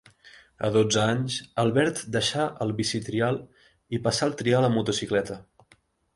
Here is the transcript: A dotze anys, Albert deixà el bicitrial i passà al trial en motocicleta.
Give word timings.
A 0.67 0.69
dotze 0.77 1.01
anys, 1.03 1.35
Albert 1.63 2.01
deixà 2.15 2.47
el 2.65 2.73
bicitrial 2.81 3.39
i 3.99 4.01
passà 4.09 4.27
al 4.31 4.35
trial 4.43 4.71
en 4.71 4.77
motocicleta. 4.81 5.41